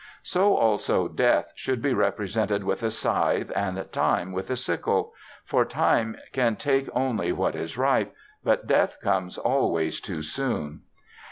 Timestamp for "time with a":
3.91-4.55